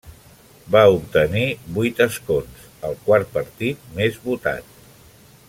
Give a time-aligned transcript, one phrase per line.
[0.75, 1.43] Va obtenir
[1.75, 4.75] vuit escons, el quart partit més votat.